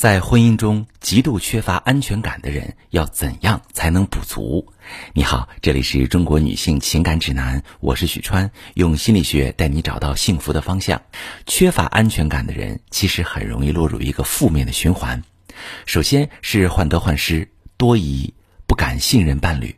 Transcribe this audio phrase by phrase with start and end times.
[0.00, 4.72] 在婚姻中极度缺乏安全感的人要怎样才能补足？
[5.12, 11.02] 你好，这里是中国女性情感指南，我是许川，用心理学带你找到幸福的方向。
[11.44, 15.22] 缺乏安全感的人其实很容易落入一个负面的循环。
[15.84, 18.32] 首先是患得患失、多疑、
[18.66, 19.76] 不敢信任伴侣。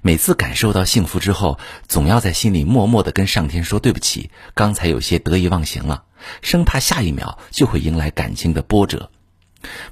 [0.00, 6.04] 每次感受到幸福之后，总要在心里默默的跟上天说对不起，刚才有些得意忘形了，
[6.40, 9.10] 生怕下一秒就会迎来感情的波折。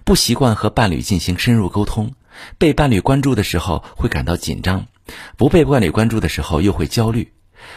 [0.04, 2.14] 不习惯和伴侣进行深入沟通，
[2.58, 4.86] 被伴侣关注的时候会感到紧张，
[5.36, 7.32] 不被伴侣关注的时候又会焦虑，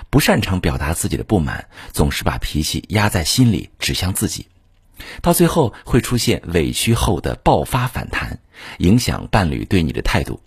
[0.10, 4.48] 不擅长表达自己的不满，总是把脾气压在心里，指向自己，
[5.22, 8.40] 到最后会出现委屈后的爆发反弹，
[8.80, 10.42] 影响伴侣对你的态度。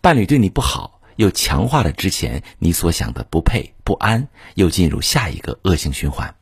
[0.00, 6.34] 伴侣对你不好，又强化了之前你所想的不配、不安，又进入下一个恶性循环。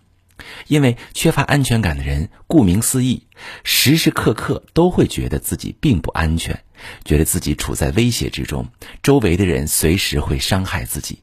[0.66, 3.26] 因为缺乏安全感的人，顾名思义，
[3.64, 6.62] 时时刻刻都会觉得自己并不安全，
[7.04, 8.68] 觉得自己处在威胁之中，
[9.02, 11.22] 周围的人随时会伤害自己。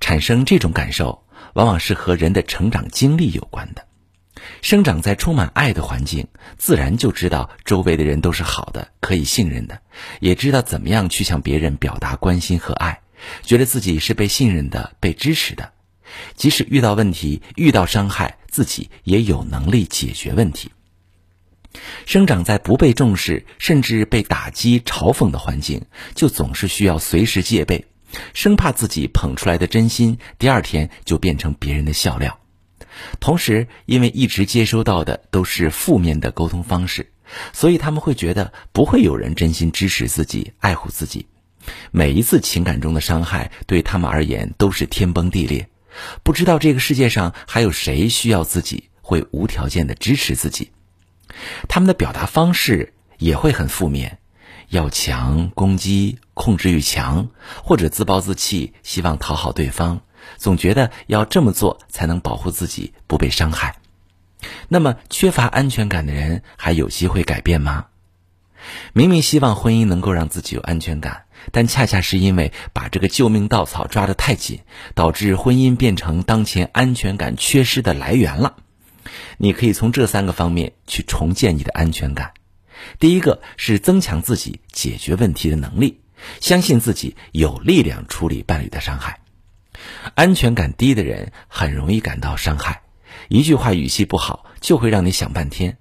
[0.00, 3.86] 产生这种感受，往往是和人的成长经历有关的。
[4.62, 9.82] 生长在充满爱的环境，自然就知道周围的人都是好的，可以信任的，
[10.20, 13.02] 也知道怎么样去向别人表达关心和爱，
[13.42, 15.72] 觉得自己是被信任的、被支持的。
[16.34, 20.70] 即使遇到问题、遇到伤害，自己也有能力解决问题。
[22.04, 25.82] 生长在不被重视，甚至被打击、嘲讽的环境，
[26.14, 27.86] 就总是需要随时戒备，
[28.34, 32.40] 生怕自己捧出来的真心，第二天就变成别人的笑料。
[33.20, 37.12] 同时，因为一直接收到的都是负面的沟通方式，
[37.52, 41.26] 所以他们会觉得不会有人真心支持自己、爱护自己。
[41.92, 45.68] 每一次情感中的伤害，对他们而言都是天崩地裂。
[46.22, 50.72] 不知道这个世界上还有谁需要自己，会无条件的支持自己。
[51.68, 54.18] 他们的表达方式也会很负面，
[54.68, 57.28] 要强、攻击、控制欲强，
[57.62, 60.00] 或者自暴自弃，希望讨好对方，
[60.36, 63.76] 总觉得要这么做才能保护自己不被伤害。
[64.68, 67.86] 那么，缺乏安全感的人还有机会改变吗？
[68.92, 71.24] 明明希望婚姻能够让自己有安全感。
[71.52, 74.60] 但恰恰是因为把这个救命稻草抓得太紧，
[74.94, 78.56] 导致婚姻变成当前安全感缺失的来源了。
[79.38, 82.32] 你可以从这三个方面去重建你的安全感。
[82.98, 86.00] 第一个是增强自己解决问题的能力，
[86.40, 89.20] 相信自己有力量处理伴侣的伤害。
[90.14, 92.82] 安全感低的人很容易感到伤害，
[93.28, 95.78] 一句话语气不好就会让你想半天。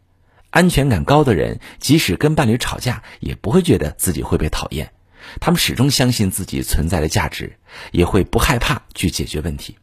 [0.50, 4.92] 安全感高的人，即使跟伴侣吵架，也不会觉得自己会被讨厌。
[5.40, 7.58] 他们始终相信自己存在的价值，
[7.92, 9.78] 也会不害怕去解决问题。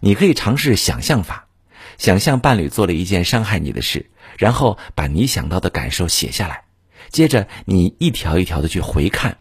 [0.00, 1.46] 你可以尝试想象法，
[1.98, 6.64] 想象伴侣做了一件伤害你的事，然后把你想到的感受写下来，
[7.10, 9.38] 接着你一条一条的去回看，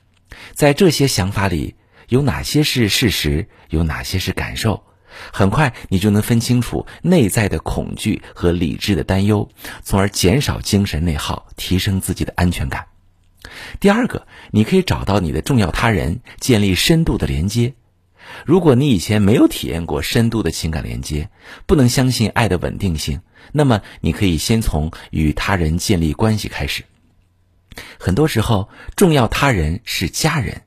[0.54, 1.76] 在这些想法里
[2.10, 4.84] 有哪些是事实，有哪些是感受，
[5.32, 9.50] 很快你就能分清楚内在的恐惧和理智的担忧，
[9.84, 12.86] 从而减少精神内耗，提升自己的安全感。
[13.80, 17.74] 第二个，你可以找到你的重要他人，建立深度的连接。
[18.46, 21.30] 如果你以前没有体验过深度的情感连接，
[21.66, 23.22] 不能相信爱的稳定性，
[23.52, 26.84] 那么你可以先从与他人建立关系开始。
[28.00, 30.64] 很多时候，重要他人是家人，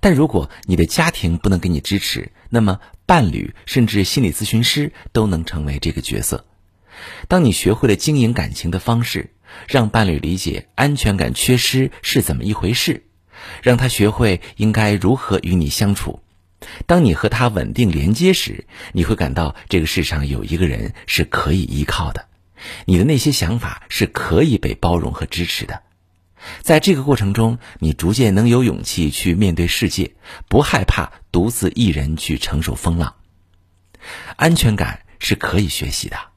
[0.00, 6.46] 但如果你的家庭不能给你支持，那么伴侣甚至心理咨询师都能成为这个角色。
[7.28, 9.30] 当你学会了经营感情的方式。
[9.68, 13.04] 让伴侣理解安全感缺失是怎么一回事，
[13.62, 16.20] 让他学会应该如何与你相处。
[16.86, 22.26] 当你和他稳定连接时，你会感到这个世上有一个人是可以依靠的，
[22.84, 25.82] 你的那些想法是可以被包容和支持的。
[26.60, 30.14] 在这个过程中，你逐渐能有勇气去面对世界，
[30.48, 33.14] 不害怕独自一人去承受风浪。
[34.36, 36.31] 安全感是可以学习的。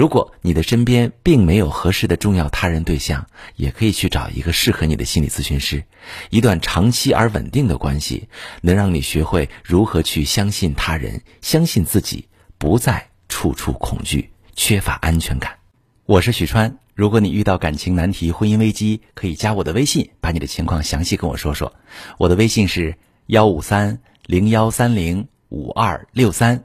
[0.00, 5.84] 如果你的身边并没有合适的重要他人对象，也可以去找一个适合你的心理咨询师。
[6.30, 8.26] 一段长期而稳定的关系，
[8.62, 15.58] 能让你学会如何去相信他人，相信自己，不再处处恐惧、缺乏安全感。
[16.06, 21.74] 我是许川，如果你遇到感情难题、婚姻危机，可以加我的微信，把你的情况详细跟我说说。
[22.16, 22.96] 我的微信是
[23.26, 26.64] 幺五三零幺三零五二六三。